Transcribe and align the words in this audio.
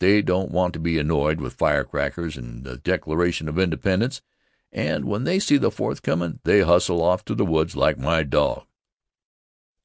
They 0.00 0.20
don't 0.20 0.50
want 0.50 0.72
to 0.72 0.80
be 0.80 0.98
annoyed 0.98 1.40
with 1.40 1.54
firecrackers 1.54 2.36
and 2.36 2.64
the 2.64 2.76
Declaration 2.76 3.48
of 3.48 3.56
Independence, 3.56 4.20
and 4.72 5.04
when 5.04 5.22
they 5.22 5.38
see 5.38 5.58
the 5.58 5.70
Fourth 5.70 6.02
comm' 6.02 6.40
they 6.42 6.62
hustle 6.62 7.00
off 7.00 7.24
to 7.26 7.36
the 7.36 7.46
woods 7.46 7.76
like 7.76 7.96
my 7.96 8.24
dog. 8.24 8.66